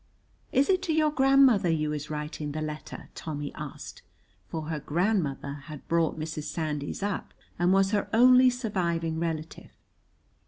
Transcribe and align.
"Is 0.51 0.67
it 0.67 0.81
to 0.81 0.93
your 0.93 1.11
grandmother 1.11 1.69
you 1.69 1.93
is 1.93 2.09
writing 2.09 2.53
the 2.53 2.61
letter?" 2.63 3.09
Tommy 3.13 3.53
asked, 3.53 4.01
for 4.47 4.63
her 4.63 4.79
grandmother 4.79 5.61
had 5.65 5.87
brought 5.87 6.17
Mrs. 6.19 6.45
Sandys 6.45 7.03
up 7.03 7.35
and 7.59 7.71
was 7.71 7.91
her 7.91 8.09
only 8.11 8.49
surviving 8.49 9.19
relative. 9.19 9.69